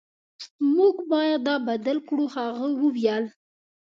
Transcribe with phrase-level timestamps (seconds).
[0.75, 3.25] موږ باید دا بدل کړو هغه وویل